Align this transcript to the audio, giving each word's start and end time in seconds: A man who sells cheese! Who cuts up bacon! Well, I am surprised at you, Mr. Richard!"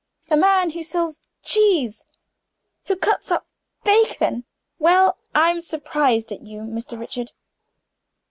A 0.31 0.35
man 0.35 0.71
who 0.71 0.81
sells 0.81 1.19
cheese! 1.43 2.03
Who 2.85 2.95
cuts 2.95 3.29
up 3.29 3.45
bacon! 3.83 4.45
Well, 4.79 5.19
I 5.35 5.51
am 5.51 5.61
surprised 5.61 6.31
at 6.31 6.41
you, 6.41 6.61
Mr. 6.61 6.99
Richard!" 6.99 7.33